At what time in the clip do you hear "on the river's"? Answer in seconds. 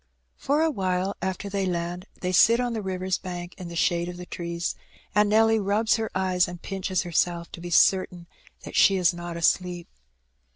2.59-3.19